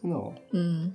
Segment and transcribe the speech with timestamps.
[0.00, 0.32] 真的哦。
[0.52, 0.94] 嗯。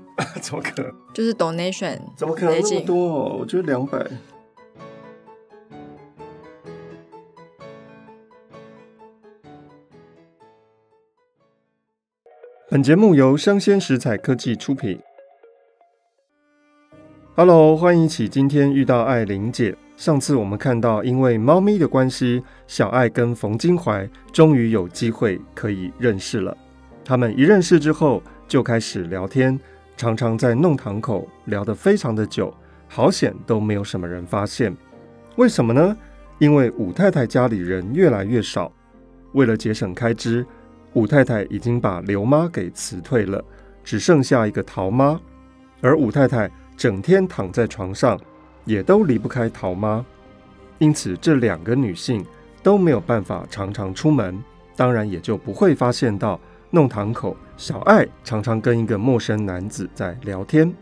[0.41, 0.93] 怎么可能？
[1.13, 3.37] 就是 donation，怎么可能那么多？
[3.37, 4.05] 我觉得两百。
[12.69, 14.97] 本节目由生鲜食材科技出品。
[17.35, 19.75] Hello，欢迎起今天遇到爱玲姐。
[19.97, 26.55] 上次我们看到，因为猫咪的关系，小爱跟冯金怀终于有机会可以认识了。
[27.03, 29.59] 他们一认识之后，就开始聊天。
[30.01, 32.51] 常常在弄堂口聊得非常的久，
[32.87, 34.75] 好险都没有什么人发现。
[35.35, 35.95] 为什么呢？
[36.39, 38.71] 因为武太太家里人越来越少，
[39.33, 40.43] 为了节省开支，
[40.93, 43.45] 武太太已经把刘妈给辞退了，
[43.83, 45.21] 只剩下一个陶妈。
[45.81, 48.19] 而武太太整天躺在床上，
[48.65, 50.03] 也都离不开陶妈，
[50.79, 52.25] 因此这两个女性
[52.63, 54.43] 都没有办法常常出门，
[54.75, 56.39] 当然也就不会发现到。
[56.73, 60.73] 弄堂口，小爱常常跟一个陌生男子在聊天。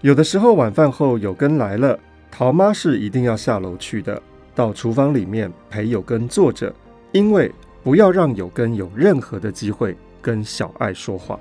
[0.00, 1.98] 有的时候晚饭后有根来了，
[2.30, 4.20] 陶妈是一定要下楼去的，
[4.56, 6.74] 到厨房里面陪有根坐着，
[7.12, 7.50] 因为
[7.82, 11.38] 不要让有根有任何的机会跟小爱说话。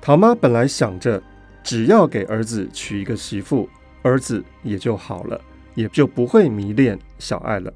[0.00, 1.20] 陶妈本来想着，
[1.64, 3.68] 只要给儿子娶一个媳妇，
[4.02, 5.40] 儿子也就好了，
[5.74, 7.72] 也就不会迷恋小爱了。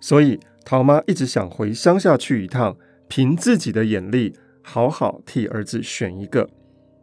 [0.00, 2.76] 所以陶妈一直想回乡下去一趟。
[3.08, 6.48] 凭自己的眼力，好好替儿子选一个。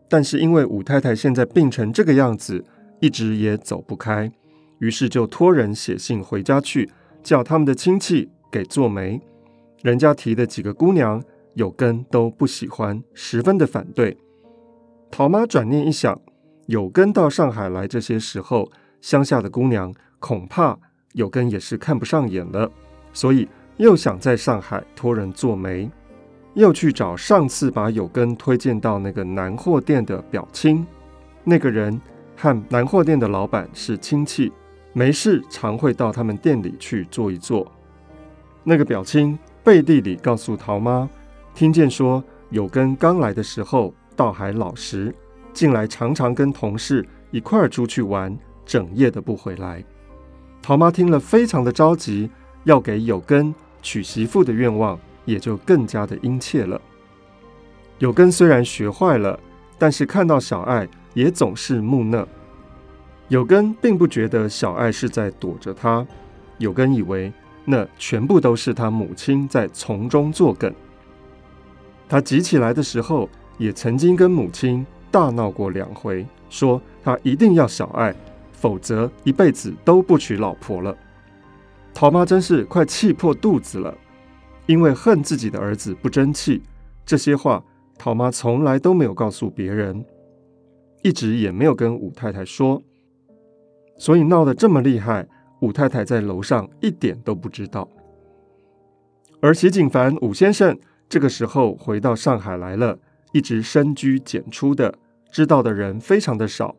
[0.09, 2.63] 但是因为武太太现在病成这个样子，
[2.99, 4.31] 一直也走不开，
[4.79, 6.89] 于是就托人写信回家去，
[7.23, 9.19] 叫他们的亲戚给做媒。
[9.81, 11.23] 人家提的几个姑娘，
[11.55, 14.17] 有根都不喜欢，十分的反对。
[15.09, 16.21] 陶妈转念一想，
[16.67, 18.71] 有根到上海来这些时候，
[19.01, 20.77] 乡下的姑娘恐怕
[21.13, 22.71] 有根也是看不上眼了，
[23.13, 23.47] 所以。
[23.77, 25.89] 又想在上海托人做媒，
[26.53, 30.85] 又去找上次把有根推荐到那个南货店的表亲。
[31.43, 31.99] 那个人
[32.37, 34.51] 和南货店的老板是亲戚，
[34.93, 37.69] 没事常会到他们店里去坐一坐。
[38.63, 41.09] 那个表亲背地里告诉陶妈，
[41.53, 45.13] 听见说有根刚来的时候倒还老实，
[45.51, 49.83] 近来常常跟同事一块儿出去玩，整夜的不回来。
[50.61, 52.29] 陶妈听了非常的着急，
[52.63, 53.53] 要给有根。
[53.81, 56.79] 娶媳妇的愿望也就更加的殷切了。
[57.99, 59.37] 有根虽然学坏了，
[59.77, 62.25] 但是看到小爱也总是木讷。
[63.27, 66.07] 有根并不觉得小爱是在躲着他，
[66.59, 67.31] 有根以为
[67.65, 70.73] 那全部都是他母亲在从中作梗。
[72.07, 78.15] 他急起来的时候，也曾经跟母亲大闹过两回，说他一定要小爱，
[78.53, 80.95] 否则一辈子都不娶老婆了。
[81.93, 83.95] 陶妈真是快气破肚子了，
[84.65, 86.61] 因为恨自己的儿子不争气。
[87.05, 87.63] 这些话，
[87.97, 90.03] 陶妈从来都没有告诉别人，
[91.03, 92.81] 一直也没有跟武太太说，
[93.97, 95.27] 所以闹得这么厉害，
[95.61, 97.87] 武太太在楼上一点都不知道。
[99.39, 102.97] 而席景凡武先生这个时候回到上海来了，
[103.33, 104.93] 一直深居简出的，
[105.31, 106.75] 知道的人非常的少，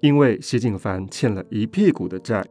[0.00, 2.44] 因为席景凡欠了一屁股的债。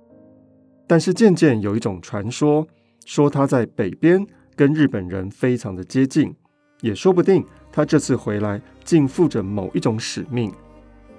[0.88, 2.66] 但是渐渐有一种传说，
[3.06, 4.26] 说他在北边
[4.56, 6.34] 跟日本人非常的接近，
[6.82, 10.52] 也说不定他这次回来竟负着某一种使命。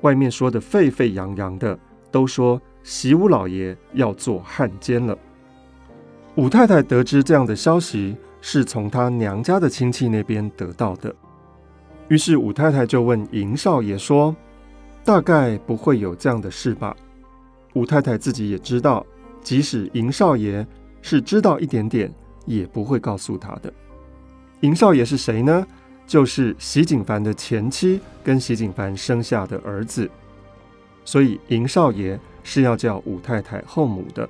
[0.01, 1.79] 外面说的沸沸扬扬的，
[2.11, 5.17] 都说习武老爷要做汉奸了。
[6.37, 11.15] 武太太得知这样的消息，是从她娘家的亲戚那边得到的。
[12.09, 14.35] 于是武太太就问营少爷说
[15.05, 16.97] ：“大概不会有这样的事吧？”
[17.75, 19.05] 武太太自己也知道，
[19.43, 20.67] 即使银少爷
[21.03, 22.13] 是知道一点点，
[22.47, 23.73] 也不会告诉他的。
[24.61, 25.67] 银少爷是谁呢？
[26.07, 30.11] 就是席景凡的前妻跟席景凡生下的儿子，
[31.05, 34.29] 所以银少爷是要叫武太太后母的。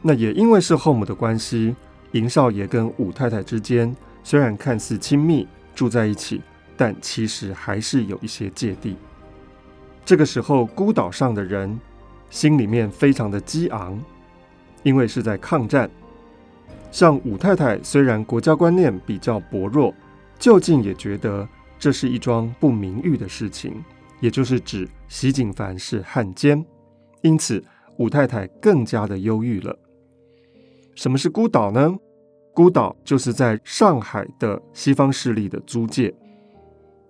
[0.00, 1.74] 那也因为是后母的关系，
[2.12, 6.40] 银少爷跟武太太之间虽然看似亲密，住在一起，
[6.76, 8.96] 但其实还是有一些芥蒂。
[10.04, 11.80] 这个时候，孤岛上的人
[12.30, 14.00] 心里面非常的激昂，
[14.82, 15.90] 因为是在抗战。
[16.90, 19.94] 像武太太虽然国家观念比较薄弱，
[20.38, 21.46] 究竟也觉得
[21.78, 23.84] 这是一桩不名誉的事情，
[24.20, 26.64] 也就是指席景凡是汉奸，
[27.22, 27.62] 因此
[27.98, 29.76] 武太太更加的忧郁了。
[30.94, 31.94] 什么是孤岛呢？
[32.54, 36.14] 孤岛就是在上海的西方势力的租界，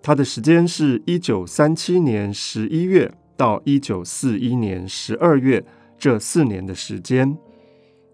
[0.01, 5.63] 它的时间是一九三七年十一月到一九四一年十二月
[5.97, 7.37] 这四年的时间。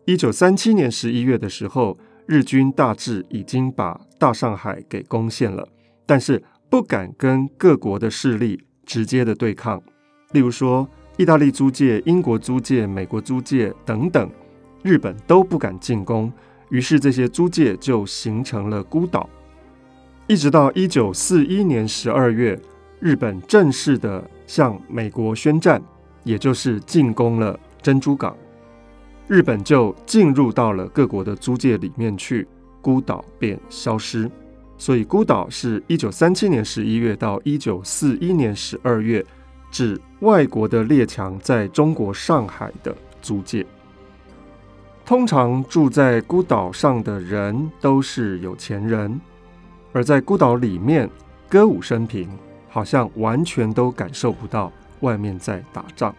[0.05, 5.67] 一九三七年十一月的时候，日军大致已经把大上海给攻陷了，
[6.05, 9.81] 但是不敢跟各国的势力直接的对抗，
[10.33, 10.87] 例如说
[11.17, 14.29] 意大利租界、英国租界、美国租界等等。
[14.81, 16.29] 日本都不敢进攻，
[16.69, 19.29] 于是这些租界就形成了孤岛。
[20.27, 22.59] 一直到一九四一年十二月，
[22.99, 25.81] 日本正式的向美国宣战，
[26.24, 28.36] 也就是进攻了珍珠港，
[29.28, 32.48] 日本就进入到了各国的租界里面去，
[32.81, 34.30] 孤岛便消失。
[34.78, 39.25] 所以孤岛是一九三七年十一月到一九四一年十二月，
[39.72, 43.66] 指外国的列强在中国上海的租界。
[45.06, 49.19] 通常住在孤岛上的人都是有钱人，
[49.92, 51.10] 而在孤岛里面
[51.50, 52.28] 歌舞升平，
[52.73, 56.13] 好像完全都感受不到外面在打仗。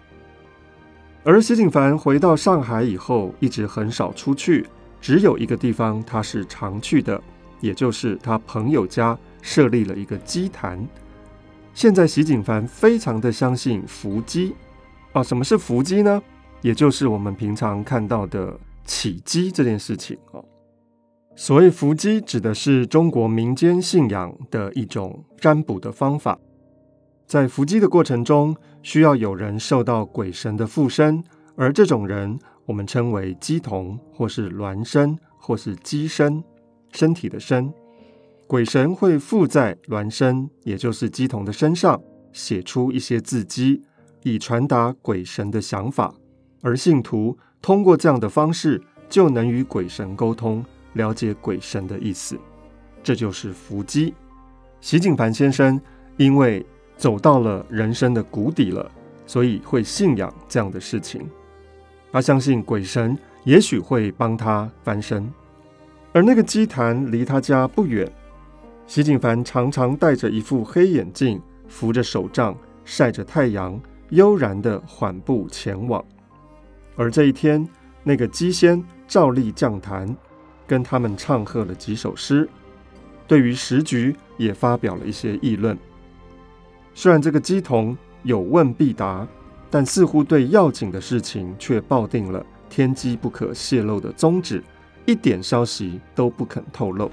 [1.25, 4.65] 而席景凡回到上海以后，一直很少出去，
[5.01, 7.21] 只有一个地方他是常去的，
[7.61, 10.87] 也就是他朋友家设立了一个乩坛。
[11.75, 14.55] 现在席景凡非常的相信伏击
[15.13, 16.23] 啊，什么是伏击呢？
[16.63, 18.57] 也就是我们平常看到的。
[18.87, 20.45] 起乩这件事情哦，
[21.37, 26.39] 所谓伏击指的是中国民间信仰的一种占卜的方法。
[27.27, 31.25] 在伏击的过程中，需要有人受到鬼神的附身，
[31.57, 36.43] 而这种人我们称为鸡童，或是孪生，或是鸡身，
[36.93, 37.73] 身体的身。
[38.47, 42.01] 鬼神会附在孪生，也就是鸡童的身上，
[42.33, 43.83] 写出一些字迹，
[44.23, 46.15] 以传达鬼神的想法，
[46.63, 47.37] 而信徒。
[47.61, 50.63] 通过这样的方式，就能与鬼神沟通，
[50.95, 52.37] 了解鬼神的意思。
[53.03, 54.15] 这就是伏击。
[54.81, 55.81] 席景凡先生
[56.17, 56.65] 因为
[56.97, 58.91] 走到了人生的谷底了，
[59.27, 61.29] 所以会信仰这样的事情。
[62.11, 65.31] 他相信鬼神也许会帮他翻身。
[66.13, 68.11] 而那个祭坛离他家不远，
[68.87, 73.81] 席景凡常常戴着一副黑眼镜，扶着手杖，晒着太阳，
[74.11, 76.05] 悠然地缓步前往。
[76.95, 77.69] 而这一天，
[78.05, 80.17] 那个鸡仙照例降坛，
[80.67, 82.49] 跟他们唱和了几首诗，
[83.27, 85.77] 对于时局也发表了一些议论。
[86.95, 89.27] 虽然这个姬童有问必答，
[89.71, 94.63] 但似乎对要紧的事情却抱定了天机不可泄露的宗旨，
[95.05, 97.11] 一点消息都不肯透露。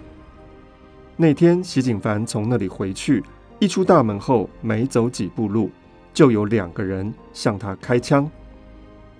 [1.17, 3.23] 那天，席景凡从那里回去，
[3.59, 5.69] 一出大门后，没走几步路，
[6.13, 8.29] 就有两个人向他开枪。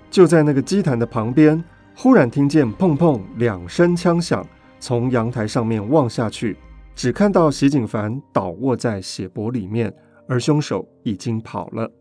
[0.09, 1.63] 就在那个祭坛的旁边，
[1.95, 4.45] 忽然听见砰砰两声枪响，
[4.79, 6.57] 从阳台上面望下去，
[6.95, 9.93] 只看到席景凡倒卧在血泊里面，
[10.27, 11.91] 而凶手已经跑了。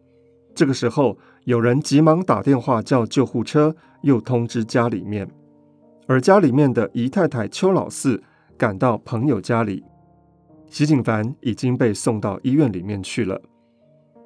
[0.54, 5.28] 这个时候，有人急忙打电话叫救护车，又通知家里面，
[6.06, 8.23] 而家里面的姨太太邱老四
[8.56, 9.85] 赶到朋友家里，
[10.66, 13.40] 席景凡已经被送到医院里面去了。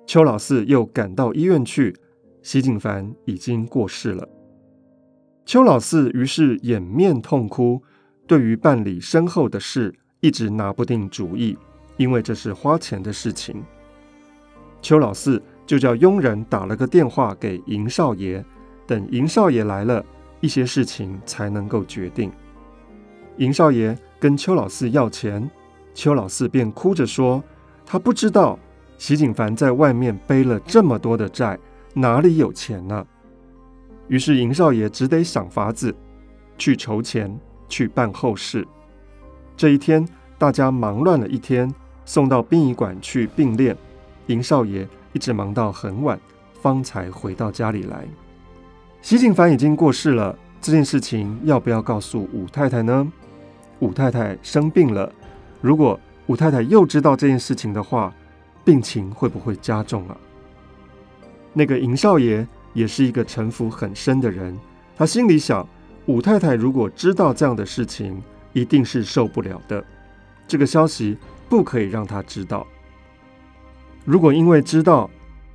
[0.06, 1.94] 邱老四又赶到医院去。
[2.42, 4.28] 席景凡已经过世了，
[5.46, 7.82] 邱老四于是掩面痛哭。
[8.26, 11.58] 对于办理身后的事，一直拿不定主意，
[11.98, 13.62] 因为这是花钱的事情。
[14.80, 18.42] 邱老四就叫佣人打了个电话给银少爷，
[18.86, 20.02] 等银少爷来了，
[20.40, 22.32] 一些事情才能够决定。
[23.36, 25.50] 银少爷跟邱老四要钱，
[25.92, 27.44] 邱老四便哭着说
[27.84, 28.58] ：“他不知道
[28.96, 31.58] 席景凡在外面背了这么多的债，
[31.92, 33.06] 哪里有钱呢？”
[34.08, 35.94] 于是银少爷只得想法子
[36.58, 38.66] 去筹钱，去办后事。
[39.56, 40.06] 这一天，
[40.36, 41.72] 大家忙乱了一天，
[42.04, 43.74] 送到殡仪馆去并殓。
[44.26, 46.18] 银少爷一直忙到很晚，
[46.60, 48.06] 方才回到家里来。
[49.02, 53.12] 席景凡已经过世了，这件事情要不要告诉武太太呢？
[53.80, 55.12] 武太太生病了，
[55.60, 58.14] 如果武太太又知道这件事情的话，
[58.64, 60.16] 病情会不会加重啊？
[61.52, 64.58] 那个银少爷也是一个城府很深的人，
[64.94, 65.66] 他心里想：
[66.06, 69.82] 武太太如果知道这样的事情，一定是受不了的。
[70.46, 71.16] 这个消息
[71.48, 72.66] 不可以让他知道。
[74.04, 75.08] 如果因为知道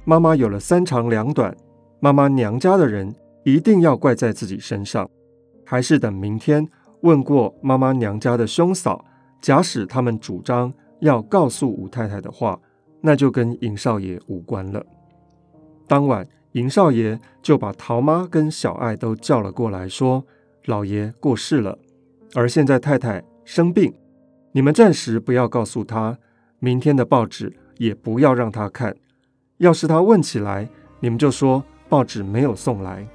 [0.05, 1.55] 妈妈有了三长两短，
[1.99, 5.07] 妈妈娘家的人一定要怪在自己身上，
[5.63, 6.67] 还是等明天
[7.01, 9.05] 问过妈妈娘家的兄嫂，
[9.39, 12.59] 假使他们主张要告诉武太太的话，
[13.01, 14.83] 那就跟尹少爷无关了。
[15.87, 20.25] 当晚，银少爷就把桃妈跟小爱都叫了过来，说
[20.65, 21.77] ：“老爷过世了，
[22.33, 23.93] 而现在太太生病，
[24.51, 26.17] 你们暂时不要告诉他，
[26.59, 28.93] 明天的报纸。”也不要让他看，
[29.59, 30.67] 要是他问起来，
[30.99, 33.07] 你们就说报纸没有送来。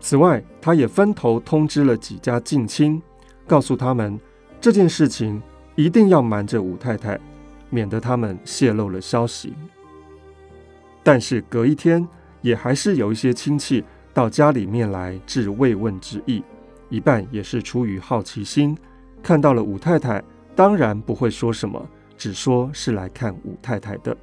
[0.00, 3.02] 此外，他也分头通知了几家近亲，
[3.46, 4.18] 告诉他们
[4.62, 5.42] 这件事情
[5.74, 7.20] 一定要瞒着武太太，
[7.68, 9.52] 免得他们泄露了消息。
[11.02, 12.08] 但是隔一天，
[12.46, 13.82] 也还是有一些亲戚
[14.14, 16.44] 到家里面来致慰问之意，
[16.88, 18.78] 一半也是出于好奇心，
[19.20, 20.22] 看到了武太太，
[20.54, 21.84] 当然不会说什么。
[22.16, 24.16] 只说是来看武太太的，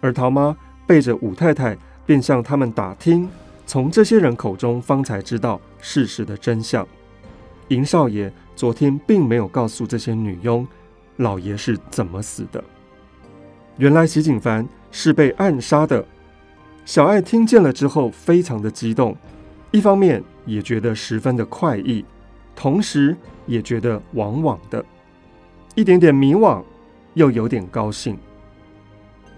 [0.00, 3.28] 而桃妈背着武太太，便向他们打听，
[3.66, 6.88] 从这些人口中方才知道事实的真相。
[7.68, 10.66] 银少爷昨天并没有告诉这些女佣，
[11.18, 12.64] 老爷是怎么死的。
[13.76, 16.02] 原来席景凡是被暗杀的。
[16.84, 19.16] 小爱听见了之后，非常的激动，
[19.70, 22.04] 一方面也觉得十分的快意，
[22.56, 24.84] 同时也觉得往往的，
[25.74, 26.62] 一点点迷惘。
[27.14, 28.16] 又有点高兴。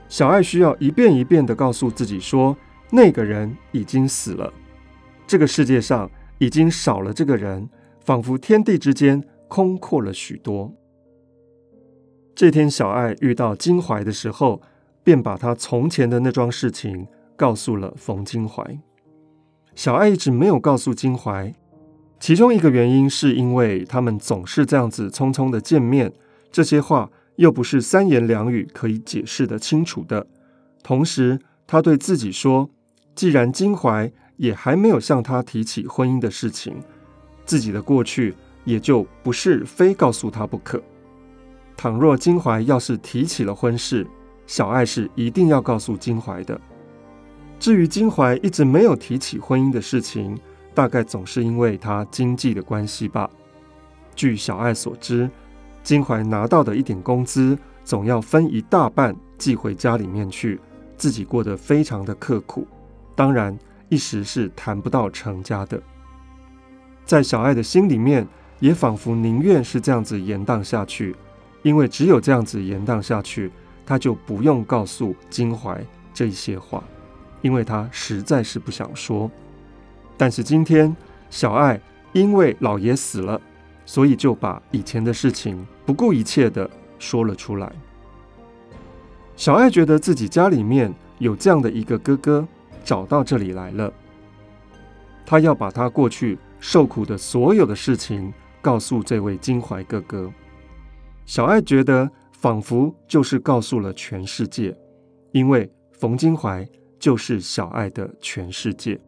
[0.06, 2.54] 小爱需要一遍一遍的告诉自己说
[2.92, 4.52] ：“那个人已经死了，
[5.26, 7.66] 这个世界上已经少了这个人，
[8.04, 10.70] 仿佛天地之间空阔了许多。”
[12.36, 14.60] 这天，小爱遇到金怀的时候，
[15.02, 18.78] 便把他从前的那桩事情告诉了冯金怀。
[19.74, 21.54] 小爱一直没有告诉金怀，
[22.20, 26.12] 其中一个原因是因为他们总是这样子匆匆的见面，
[26.50, 27.10] 这些话。
[27.36, 30.26] 又不是三言两语可以解释得清楚的。
[30.82, 32.68] 同时，他对自己说
[33.16, 36.76] ：“既然金怀也还没有向他提起婚姻的事情，
[37.46, 38.34] 自己的过去
[38.64, 40.80] 也就不是非告诉他不可。
[41.74, 44.06] 倘若金怀要是提起了婚事，
[44.46, 46.60] 小爱是一定要告诉金怀的。
[47.62, 50.36] 至于金怀一直没有提起婚姻的事情，
[50.74, 53.30] 大概总是因为他经济的关系吧。
[54.16, 55.30] 据小爱所知。”
[55.84, 60.58] 金怀拿到的一点工资，总要分一大半寄回家里面去，
[60.96, 62.66] 自己过得非常的刻苦，
[63.14, 63.56] 当然
[63.88, 65.80] 一时是谈不到成家的。
[67.04, 68.26] 在小爱的心里面，
[68.58, 71.14] 也仿佛宁愿是这样子延宕下去，
[71.62, 73.52] 因为只有这样子延宕下去，
[73.86, 75.80] 他就不用告诉金怀
[76.12, 76.82] 这些话，
[77.42, 79.30] 因为他实在是不想说。
[80.16, 80.96] 但是今天，
[81.28, 81.78] 小爱
[82.12, 83.38] 因为老爷死了。
[83.84, 86.70] 所以就把以前的事情不顾一切的
[87.00, 87.70] 说了出来。
[89.34, 92.46] 小爱觉得自己家里面有这样的一个哥哥
[92.84, 93.92] 找到这里来了，
[95.26, 100.32] 他要把他过去受苦的所有的事情告诉这位金怀哥哥。
[101.26, 104.74] 小爱觉得仿佛就是告诉了全世界，
[105.32, 105.68] 因为
[105.98, 106.66] 冯金怀
[107.02, 108.98] 就是小爱的全世界。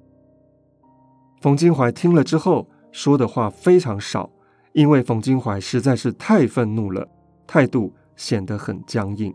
[1.40, 4.28] 冯金怀听了之后说的话非常少。
[4.72, 7.08] 因为冯金怀实在是太愤怒了，
[7.46, 9.32] 态度显得很僵硬。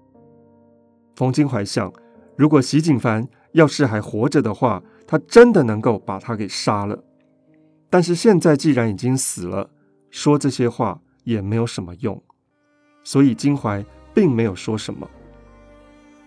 [1.15, 1.89] 冯金怀想，
[2.35, 7.01] 如果席景凡要是还活着的话，他真的能够把他给杀了。
[7.89, 9.69] 但是现在既然已经死了，
[10.09, 12.21] 说这些话也没有什么用，
[13.05, 15.09] 所以金怀并没有说什么。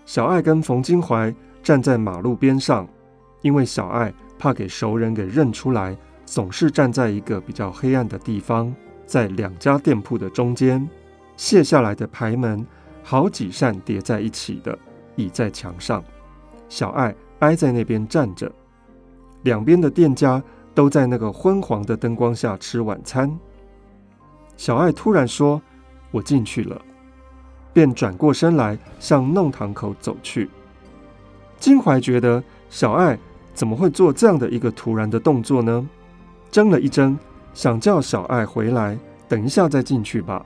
[0.06, 2.88] 小爱跟冯金怀站在马路边上，
[3.40, 8.74] 因为小爱怕给熟人给认出来，总是站在一个比较黑暗的地方。
[9.06, 10.88] 在两家店铺的中间，
[11.36, 12.66] 卸下来的牌门，
[13.02, 14.76] 好几扇叠在一起的，
[15.16, 16.02] 倚在墙上。
[16.68, 18.50] 小爱挨在那边站着，
[19.42, 20.42] 两边的店家
[20.74, 23.38] 都在那个昏黄的灯光下吃晚餐。
[24.56, 25.60] 小爱突然说
[26.10, 26.80] ：“我进去了。”
[27.74, 30.48] 便转过身来向弄堂口走去。
[31.62, 33.16] 金怀觉得小爱
[33.54, 35.88] 怎么会做这样的一个突然的动作呢？
[36.50, 37.16] 怔了一怔，
[37.54, 40.44] 想叫小爱回来，等一下再进去吧。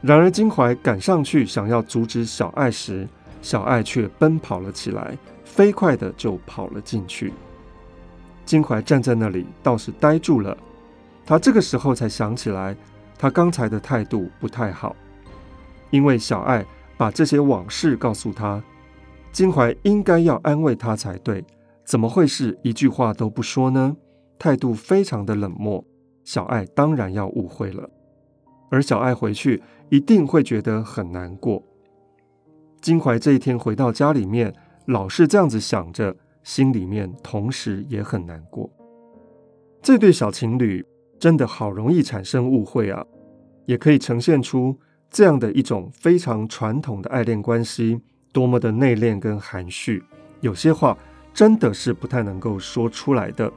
[0.00, 3.08] 然而金怀赶上去想要阻止小爱时，
[3.42, 7.32] 小爱却奔跑了起来，飞快地就跑了进去。
[8.44, 10.58] 金怀站在那里，倒是呆住了。
[11.24, 12.76] 他这个时候才想起来，
[13.16, 14.96] 他刚才的态度不太好，
[15.90, 16.66] 因为小爱
[16.96, 18.60] 把这些往事告诉他，
[19.32, 21.42] 金怀应该要安慰他才对，
[21.84, 23.96] 怎么会是一句话都不说呢？
[24.38, 25.82] 态度非常的冷漠，
[26.22, 27.88] 小爱当然要误会了，
[28.70, 31.62] 而小爱回去一定会觉得很难过。
[32.82, 34.52] 金怀这一天回到家里面，
[34.86, 38.68] 老是这样子想着，心里面同时也很难过。
[39.80, 40.84] 这对小情侣
[41.18, 43.02] 真的好容易产生误会啊，
[43.64, 44.76] 也可以呈现出
[45.08, 48.00] 这样的一种非常传统的爱恋关系，
[48.32, 50.02] 多么的内敛跟含蓄，
[50.40, 50.96] 有些话
[51.34, 53.52] 真的是不太能够说出来的。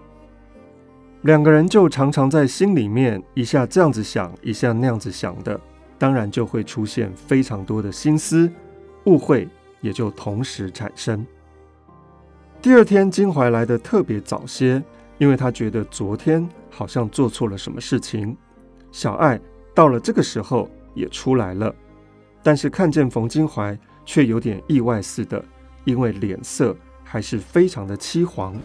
[1.22, 5.60] 两个人就常常在心里面一下这样子想，一下那样子想的，
[5.98, 8.52] 当然就会出现非常多的心思，
[9.06, 9.48] 误会
[9.82, 11.26] 也就同时产生。
[12.62, 14.84] 第二天，金怀来的特别早些，
[15.18, 18.36] 因为他觉得昨天好像做错了什么事情。
[18.92, 19.40] 小爱
[19.74, 21.74] 到了这个时候也出来了，
[22.44, 25.44] 但是看见冯金怀，却有点意外似的，
[25.84, 28.56] 因为脸色还是非常的凄黄。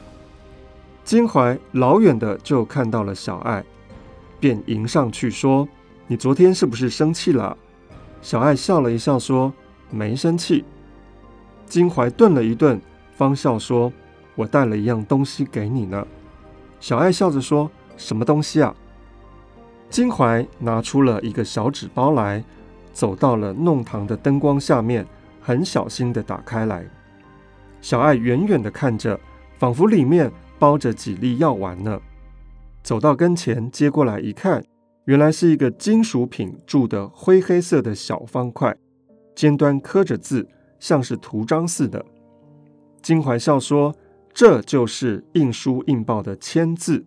[1.02, 3.64] 金怀老远的就看到了小爱，
[4.38, 5.66] 便迎上去说
[6.06, 7.56] ：“你昨天是不是生气了？”
[8.23, 9.52] 小爱笑了一笑说
[9.90, 10.64] ：“没生气。”
[11.66, 12.80] 金怀顿了一顿，
[13.16, 13.92] 方笑说
[14.37, 16.06] ：“我带了一样东西给你呢。”
[16.78, 18.75] 小爱笑着说：“什么东西啊？”
[19.88, 22.45] 金怀拿出了一个小纸包来，
[22.93, 25.06] 走到了弄堂的灯光下面，
[25.50, 26.86] 很小心的打开来。
[27.80, 29.19] 小爱远远的看着，
[29.58, 30.30] 仿佛里面。
[30.60, 31.99] 包着几粒药丸呢，
[32.82, 34.63] 走到跟前接过来一看，
[35.06, 38.76] 原来是一个金属品铸的灰黑色的小方块，
[39.34, 40.47] 尖端刻着字，
[40.78, 42.04] 像是图章似的。
[43.00, 43.97] 金怀笑说
[44.34, 47.06] ：“这就是印书印报的签字，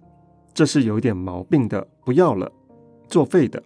[0.51, 2.51] 这是有点毛病的，不要了，
[3.07, 3.61] 作废的。”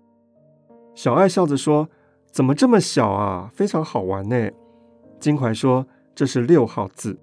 [0.94, 1.88] 小爱笑着说
[2.30, 3.50] ：“怎么这么小啊？
[3.54, 4.50] 非常好玩呢。”
[5.20, 7.18] 金怀说：“这是六号字。”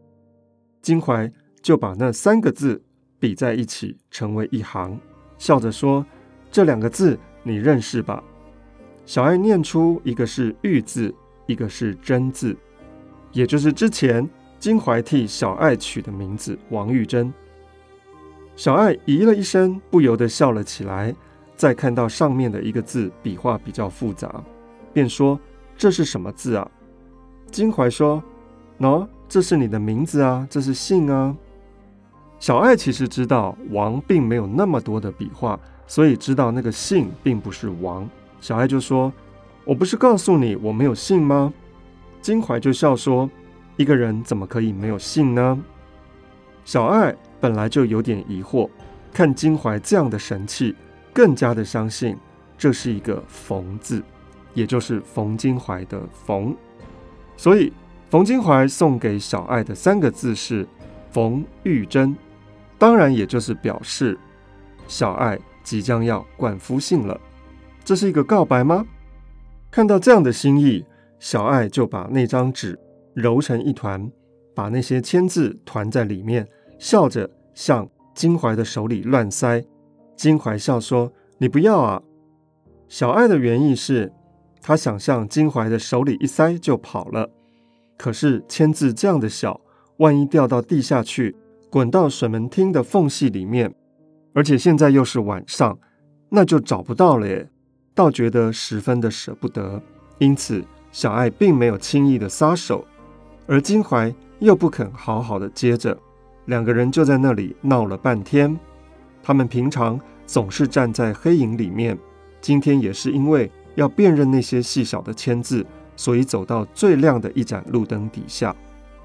[0.80, 1.32] 金怀。
[1.64, 2.78] 就把那三个字
[3.18, 5.00] 比在一起，成为一行，
[5.38, 6.04] 笑着说
[6.52, 8.22] ：“这两个字你认识吧？”
[9.06, 11.14] 小爱念出一个是“玉”字，
[11.46, 12.54] 一个是“真”字，
[13.32, 14.28] 也就是之前
[14.58, 17.32] 金怀替小爱取的名字王玉珍。
[18.56, 21.16] 小爱咦了一声，不由得笑了起来。
[21.56, 24.44] 再看到上面的一个字笔画比较复杂，
[24.92, 25.40] 便说
[25.78, 26.70] ：“这是什么字啊？”
[27.54, 28.20] 金怀说
[28.80, 31.32] ：“喏，这是你的名字啊，这是姓啊。”
[32.40, 38.10] 小爱其实知道王并没有那么多的笔画，所以知道那个姓并不是王。
[38.40, 39.12] 小爱就说
[39.64, 41.54] ：“我不是告诉你我没有姓吗？”
[42.20, 43.30] 金怀就笑说
[43.78, 45.62] ：“一个人怎么可以没有姓呢？”
[46.66, 48.68] 小爱本来就有点疑惑，
[49.12, 50.74] 看金怀这样的神气，
[51.12, 52.16] 更加的相信
[52.58, 54.02] 这是一个“冯”字，
[54.54, 56.52] 也就是冯金怀的“冯”。
[57.36, 57.72] 所以
[58.10, 60.66] 冯金怀送给小爱的三个字是
[61.10, 62.16] “冯玉珍”。
[62.78, 64.18] 当然，也就是表示
[64.86, 67.18] 小爱即将要冠夫姓了。
[67.84, 68.84] 这是一个告白吗？
[69.70, 70.84] 看到这样的心意，
[71.18, 72.78] 小爱就把那张纸
[73.14, 74.10] 揉成一团，
[74.54, 76.46] 把那些签字团在里面，
[76.78, 79.64] 笑着向金怀的手里乱塞。
[80.16, 82.00] 金怀笑说：“你不要啊！”
[82.88, 84.12] 小爱的原意是，
[84.66, 87.28] 他想向金怀的手里一塞就跑了。
[87.98, 89.60] 可是签字这样的小，
[89.98, 91.36] 万一掉到地下去。
[91.68, 93.74] 滚到水门厅的缝隙里面，
[94.32, 95.76] 而且现在又是晚上，
[96.28, 97.50] 那就找不到了耶，
[97.94, 99.82] 倒觉得十分的舍不得。
[100.18, 102.84] 因此，小爱并没有轻易的撒手，
[103.48, 105.98] 而金怀又不肯好好的接着，
[106.44, 108.56] 两个人就在那里闹了半天。
[109.20, 111.98] 他们平常总是站在黑影里面，
[112.40, 115.64] 今天也是因为要辨认那些细小的签字，
[115.96, 118.54] 所以走到最亮的一盏路灯底下，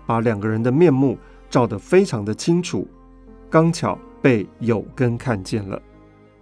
[0.05, 1.17] 把两个人的面目。
[1.49, 2.87] 照得非常的清楚，
[3.49, 5.81] 刚巧被有根看见了。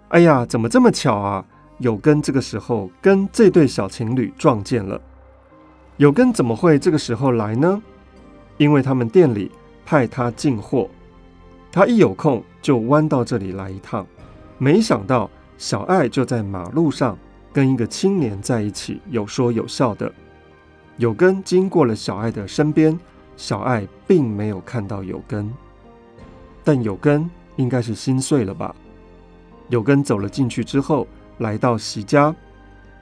[0.10, 1.46] 哎呀，怎么这么巧啊？
[1.78, 5.00] 有根这个时候跟这对小情侣撞见了。
[5.96, 7.82] 有根怎么会这个时候来呢？
[8.58, 9.50] 因为他们店里
[9.86, 10.90] 派他进货，
[11.72, 14.06] 他一有空就弯到这里来一趟。
[14.58, 17.18] 没想到小爱就在马路上
[17.58, 20.14] 跟一个青年在一起，有说有笑的。
[20.98, 22.96] 有根经过了小爱的身边，
[23.36, 25.52] 小爱并没有看到有根，
[26.64, 28.76] 但有根应该是心碎了吧。
[29.70, 31.08] 有根走了进去之后，
[31.40, 32.36] 来到席家，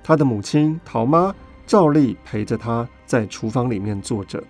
[0.02, 1.36] 他的母亲桃妈
[1.68, 4.42] 照例陪着他在厨房里面坐着，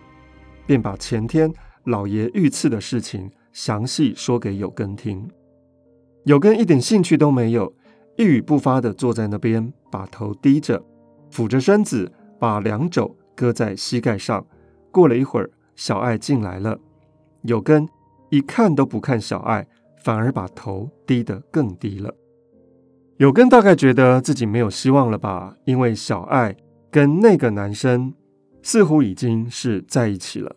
[0.67, 1.51] 便把前天
[1.85, 5.27] 老爷遇刺的事情详细说给有根听。
[6.25, 7.73] 有根一点兴趣都没有，
[8.17, 10.83] 一语不发的坐在那边，把头低着，
[11.31, 14.45] 俯着身子，把两肘搁在膝盖上。
[14.91, 16.77] 过了一会儿，小爱进来了，
[17.43, 17.87] 有根
[18.29, 19.65] 一看都不看小爱，
[20.03, 22.13] 反而把头低得更低了。
[23.15, 26.53] 有根大概觉得自己没有希望了吧，因为小爱
[26.91, 28.13] 跟那个男生
[28.61, 30.53] 似乎已经是在一起了。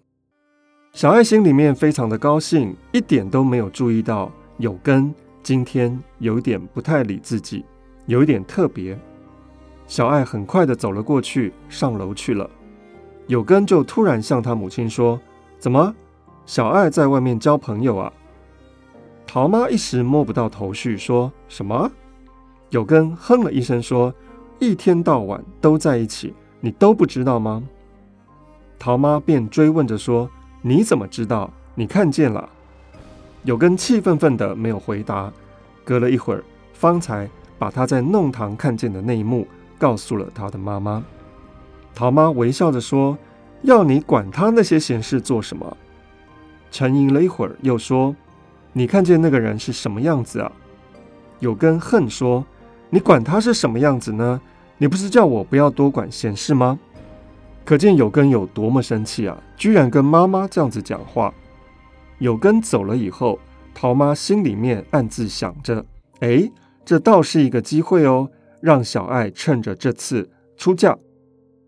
[0.93, 7.65] 小爱心里面非常的高兴，一点都没有注意到有根今天有点不太理自己，
[8.07, 8.99] 有一点特别。
[9.89, 12.49] 小爱很快的走了过去，上楼去了。
[13.27, 15.19] 有根就突然向他母亲说
[15.59, 15.95] ：“怎么，
[16.45, 18.13] 小爱在外面交朋友啊？”
[19.27, 21.91] 桃妈一时摸不到头绪，说什么？
[22.69, 24.15] 有根哼了一声说
[24.61, 27.63] ：“一天到晚都在一起，你都不知道吗？”
[28.79, 31.51] 桃妈便追问着说：“你怎么知道？
[31.75, 32.47] 你看见了？”
[33.43, 35.33] 有根气愤愤的没有回答。
[35.83, 37.27] 隔了一会儿，方才
[37.59, 39.47] 把他在弄堂看见的那一幕
[39.79, 41.03] 告诉了他的妈妈。
[41.95, 43.17] 桃妈微笑着说
[43.63, 45.77] ：“要你管他那些闲事做什么？”
[46.71, 48.15] 沉吟了一会儿，又说
[48.75, 50.53] ：“你看见那个人是什么样子啊？”
[51.41, 52.45] 有根恨说。
[52.91, 54.41] 你管他是什么样子呢？
[54.79, 56.79] 你不是叫我不要多管闲事吗？
[57.63, 59.37] 可见有根有多么生气啊！
[59.59, 61.35] 居然跟妈妈这样子讲话。
[62.17, 63.39] 有根走了以后，
[63.75, 65.85] 桃妈心里面暗自想着：
[66.21, 66.51] 哎，
[66.83, 70.97] 这倒是一个机会哦，让小爱趁着这次出嫁，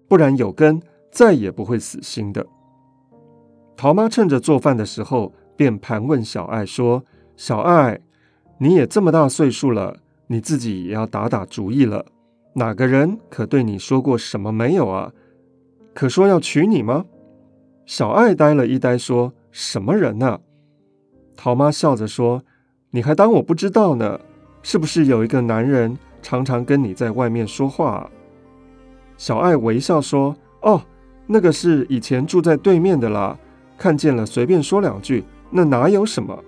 [0.08, 2.46] 不然有根再也不会死心的。
[3.76, 7.04] 桃妈趁着做饭的时候，便盘问小爱说
[7.36, 8.00] ：“小爱，
[8.58, 9.96] 你也这么大岁数了。”
[10.32, 12.06] 你自己也要打打主意了，
[12.52, 15.12] 哪个人可对你说过什么没有啊？
[15.92, 17.04] 可说要娶你吗？
[17.84, 20.38] 小爱呆了一呆，说什么人呢？
[21.34, 22.44] 桃妈笑着说
[22.92, 24.20] ：“你还当我不知道呢？
[24.62, 28.10] 是不是有一个男人常常跟你在外面说话？”
[29.16, 30.80] 小爱微笑说：“哦，
[31.26, 33.38] 那个是以前住在对面的啦，
[33.76, 36.42] 看见了随便说两句，那哪有什么？”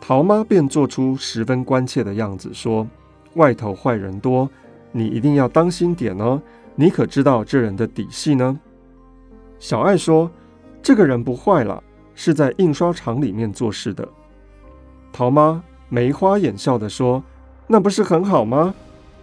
[0.00, 2.86] 桃妈便做出十分关切的样子，说
[3.34, 4.50] ：“外头坏人多，
[4.90, 6.42] 你一定要当心点哦。
[6.74, 8.58] 你可知道这人的底细呢？”
[9.58, 10.30] 小爱说
[10.82, 11.82] ：“这个人不坏了，
[12.14, 14.06] 是在印刷厂里面做事的。”
[15.12, 17.22] 桃妈眉花眼笑的说
[17.72, 18.74] ：“那不是很好吗？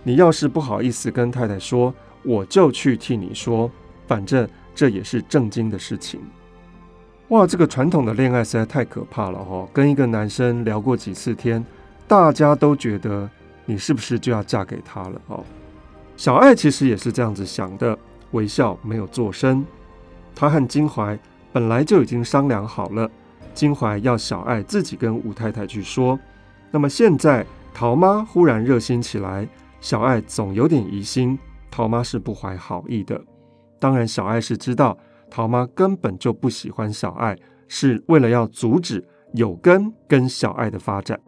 [0.01, 3.69] 你要是不好意思跟太太说，我就去替你说，
[4.07, 6.19] 反正这也是正经的事情。”
[7.29, 9.69] 哇，这个传统的恋爱实在太可怕了哦！
[9.71, 11.63] 跟一个男生聊过几次天，
[12.07, 13.29] 大家都觉得
[13.67, 15.43] 你是不是就要嫁给他了哦？
[16.17, 17.95] 小爱其实也是这样子想的，
[18.31, 19.63] 微笑没有作声。
[20.33, 21.15] 他和金怀
[21.53, 23.07] 本来就已经商量好了，
[23.53, 26.19] 金怀要小爱自己跟武太太去说。
[26.71, 29.47] 那么现在桃妈忽然热心起来，
[29.79, 31.37] 小爱总有点疑心，
[31.71, 33.19] 桃妈是不怀好意的。
[33.79, 34.97] 当然，小爱是知道。
[35.31, 41.19] 桃妈根本就不喜欢小爱，是为了要阻止有根跟小爱的发展。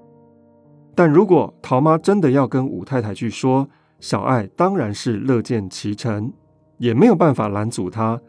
[0.95, 6.33] 但如果桃妈真的要跟武太太去说，小爱当然是乐见其成，
[6.79, 8.19] 也没有办法拦阻她，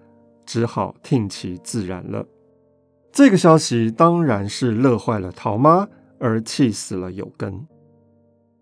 [0.45, 2.23] 只好听其自然了。
[3.11, 7.67] 这个消息当然是乐坏了桃妈，而气死了有根。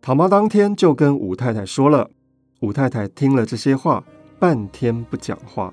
[0.02, 2.08] 陶妈当天就跟武太太说了，
[2.60, 4.02] 武太太听了这些话，
[4.38, 5.70] 半天不讲话。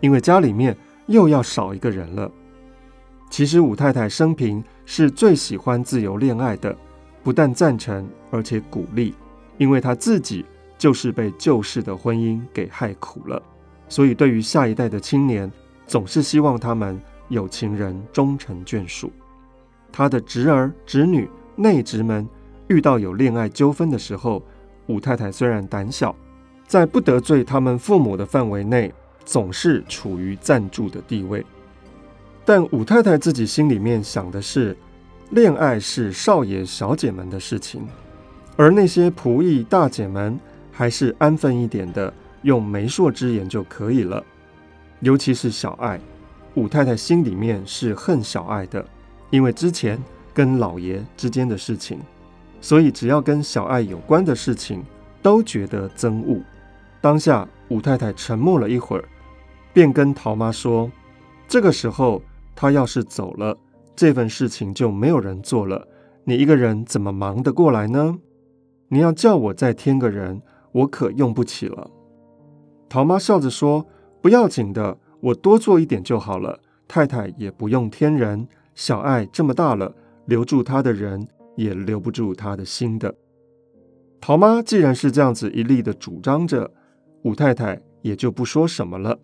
[0.00, 2.30] 因为家里面又要少一个人了。
[3.30, 6.76] 其实武太太生平是最喜欢自由恋爱的，
[7.22, 9.14] 不但赞成，而且鼓励。
[9.56, 10.44] 因为她自己
[10.76, 13.42] 就是被旧式的婚姻给害苦了，
[13.88, 15.50] 所以对于下一代的青年，
[15.86, 19.10] 总是希望他们有情人终成眷属。
[19.90, 22.28] 她的侄儿、侄女、内侄们
[22.70, 24.42] 遇到有恋爱纠纷的时候，
[24.86, 26.16] 武太太虽然胆小，
[26.66, 28.90] 在不得罪他们父母的范围内。
[29.22, 31.44] 总是处于赞助的地位，
[32.44, 34.76] 但武太太自己心里面想的是，
[35.30, 37.86] 恋爱是少爷小姐们的事情，
[38.56, 40.36] 而那些仆役大姐们
[40.72, 44.24] 还是安分一点的，用媒妁之言就可以了。
[44.98, 46.00] 尤其是小爱，
[46.54, 48.84] 武太太心里面是恨小爱的，
[49.28, 50.02] 因为之前
[50.34, 52.00] 跟老爷之间的事情，
[52.60, 54.84] 所以只要跟小爱有关的事情，
[55.22, 56.40] 都觉得憎恶。
[57.00, 59.04] 当下武太太沉默了一会儿，
[59.72, 60.90] 便跟桃妈说
[61.48, 62.20] ：“这个时候
[62.54, 63.56] 她要是走了，
[63.96, 65.88] 这份事情就没有人做了。
[66.24, 68.18] 你一个人怎么忙得过来呢？
[68.88, 70.42] 你要叫我再添个人，
[70.72, 71.90] 我可用不起了。”
[72.90, 73.86] 桃妈笑着说
[74.20, 76.60] ：“不要紧的，我多做一点就好了。
[76.86, 78.46] 太太也不用添人。
[78.74, 79.94] 小爱这么大了，
[80.26, 83.14] 留住她的人也留不住他的心的。”
[84.20, 86.70] 桃妈既然是这样子一力的主张着。
[87.22, 89.18] 武太太也就不说什么了，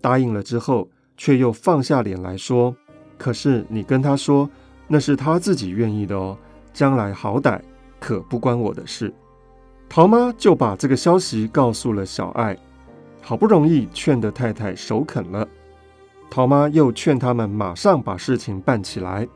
[0.00, 2.74] 答应了之后，却又放下脸来说
[3.18, 4.48] ：“可是你跟他说，
[4.88, 6.38] 那是他自己愿意的哦，
[6.72, 7.60] 将来好歹
[8.00, 9.12] 可不关我的事。”
[9.86, 12.56] 桃妈就把这个消息告诉了小爱，
[13.20, 15.46] 好不容易劝得太太首肯了。
[16.30, 19.28] 桃妈又劝他们马上把事情办起来。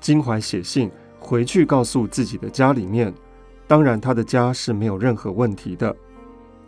[0.00, 0.90] 金怀写信
[1.30, 3.14] 回去告诉自己的家里面，
[3.68, 5.94] 当然他的家是没有任何问题的。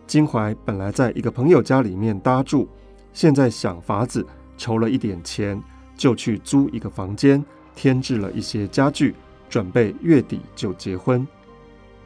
[0.06, 2.68] 金怀本来在一个朋友家里面搭住，
[3.12, 4.24] 现在想法子
[4.56, 5.60] 筹了一点钱，
[5.96, 7.44] 就去租一个房间，
[7.74, 9.16] 添置了一些家具，
[9.50, 11.26] 准备月底就结婚。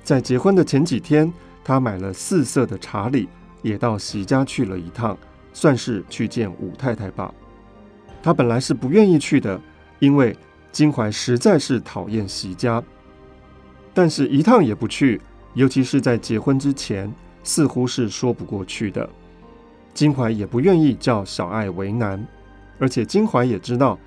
[0.03, 1.31] 在结婚的前几天，
[1.63, 3.29] 他买了四色的茶礼，
[3.61, 5.15] 也到席家去了一趟，
[5.53, 7.35] 算是去见武太太吧。
[8.23, 9.61] 他本来是不愿意去的，
[9.99, 10.35] 因为
[10.77, 12.85] 金怀实在是讨厌席家，
[13.95, 15.19] 但是一趟也不去，
[15.55, 17.11] 尤其是在结婚之前。
[17.43, 19.09] 似乎是说不过去的，
[19.95, 22.23] 金怀也不愿意叫小爱为难，
[22.79, 23.99] 而且金怀也知道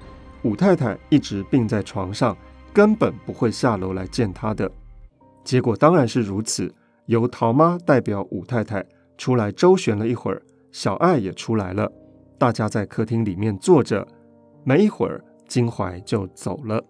[0.44, 2.38] 武太太一直病在床上，
[2.72, 4.70] 根本不会下楼来见她的。
[5.44, 6.72] 结果当然是如此，
[7.08, 8.86] 由桃妈代表武太太
[9.18, 10.40] 出来周旋了一会儿，
[10.72, 11.92] 小爱也出来了，
[12.38, 14.08] 大家在客厅里面坐着，
[14.64, 16.86] 没一会儿金怀就走了。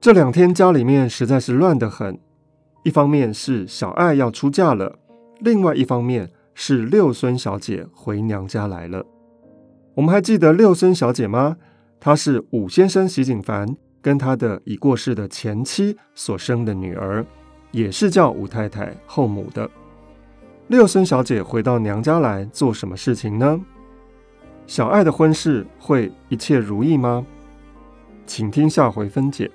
[0.00, 2.18] 这两天家里面实在是乱得很。
[2.82, 4.98] 一方面是小爱要出嫁了，
[5.38, 9.06] 另外一方面是六孙小姐回娘家来了。
[9.94, 11.56] 我们还记得六孙小姐吗？
[11.98, 17.24] 她是武先生席景凡跟他的已过世的前妻所生的女儿，
[17.70, 19.70] 也是叫武太太后母的。
[20.68, 23.58] 六孙小姐回到娘家来做什么事情呢？
[24.66, 27.24] 小爱的婚事会一切如意吗？
[28.26, 29.50] 请听下回分解。